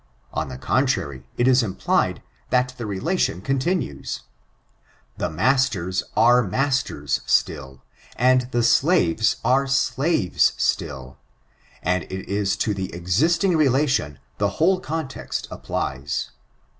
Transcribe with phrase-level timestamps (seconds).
[0.33, 4.23] On the contrary, it is implied, that the relation continues.
[5.17, 7.83] The masters are masters still;
[8.15, 11.19] and the slaves are slaves still;
[11.83, 16.31] and it is to the exMng rdation the whole context applies.